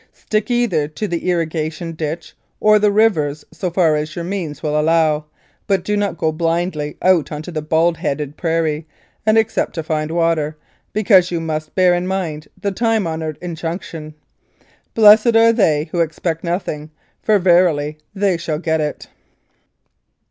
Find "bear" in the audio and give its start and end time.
11.75-11.93